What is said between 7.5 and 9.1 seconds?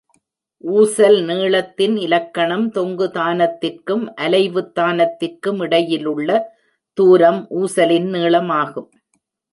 ஊசலின் நீளமாகும்.